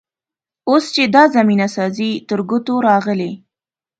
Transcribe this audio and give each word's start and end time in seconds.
اوس 0.69 0.85
چې 0.95 1.03
دا 1.15 1.23
زمینه 1.35 1.67
سازي 1.75 2.11
تر 2.29 2.39
ګوتو 2.49 2.75
راغلې. 2.87 3.31